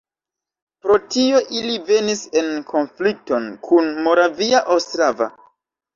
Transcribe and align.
Pro 0.85 0.95
tio 1.15 1.41
ili 1.59 1.75
venis 1.91 2.23
en 2.43 2.49
konflikton 2.73 3.47
kun 3.69 3.93
Moravia 4.07 4.67
Ostrava. 4.79 5.29